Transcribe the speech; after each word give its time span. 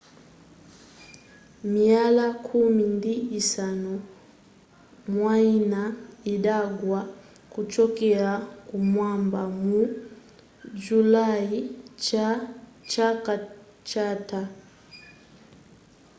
miyala 1.71 2.25
khumi 2.45 2.83
ndi 2.95 3.13
isanu 3.39 3.91
mwayina 5.13 5.81
idagwa 6.33 6.99
kuchokera 7.51 8.33
kumwamba 8.67 9.41
mu 9.61 9.79
julayi 10.83 11.59
chaka 12.93 13.33
chatha 13.89 14.41